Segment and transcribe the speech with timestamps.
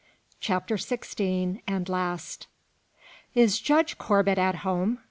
[0.39, 2.47] CHAPTER XVI AND LAST.
[3.35, 4.97] "Is Judge Corbet at home?